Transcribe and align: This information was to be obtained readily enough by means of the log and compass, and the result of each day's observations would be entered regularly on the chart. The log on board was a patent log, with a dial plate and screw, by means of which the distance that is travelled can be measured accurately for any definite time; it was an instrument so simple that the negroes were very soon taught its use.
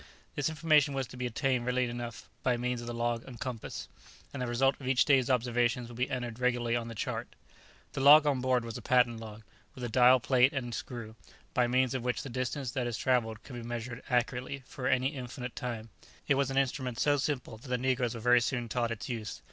This 0.33 0.49
information 0.49 0.95
was 0.95 1.05
to 1.05 1.15
be 1.15 1.27
obtained 1.27 1.63
readily 1.67 1.85
enough 1.87 2.27
by 2.41 2.57
means 2.57 2.81
of 2.81 2.87
the 2.87 2.91
log 2.95 3.23
and 3.27 3.39
compass, 3.39 3.87
and 4.33 4.41
the 4.41 4.47
result 4.47 4.73
of 4.81 4.87
each 4.87 5.05
day's 5.05 5.29
observations 5.29 5.89
would 5.89 5.97
be 5.97 6.09
entered 6.09 6.39
regularly 6.39 6.75
on 6.75 6.87
the 6.87 6.95
chart. 6.95 7.35
The 7.93 8.01
log 8.01 8.25
on 8.25 8.41
board 8.41 8.65
was 8.65 8.75
a 8.79 8.81
patent 8.81 9.19
log, 9.19 9.43
with 9.75 9.83
a 9.83 9.89
dial 9.89 10.19
plate 10.19 10.53
and 10.53 10.73
screw, 10.73 11.15
by 11.53 11.67
means 11.67 11.93
of 11.93 12.01
which 12.03 12.23
the 12.23 12.29
distance 12.29 12.71
that 12.71 12.87
is 12.87 12.97
travelled 12.97 13.43
can 13.43 13.55
be 13.55 13.61
measured 13.61 14.01
accurately 14.09 14.63
for 14.65 14.87
any 14.87 15.11
definite 15.11 15.55
time; 15.55 15.89
it 16.27 16.33
was 16.33 16.49
an 16.49 16.57
instrument 16.57 16.99
so 16.99 17.17
simple 17.17 17.57
that 17.57 17.67
the 17.69 17.77
negroes 17.77 18.15
were 18.15 18.21
very 18.21 18.41
soon 18.41 18.67
taught 18.67 18.89
its 18.89 19.07
use. 19.07 19.39